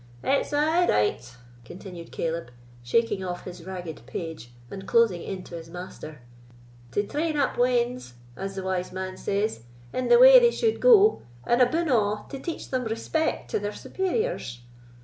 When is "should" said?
10.49-10.79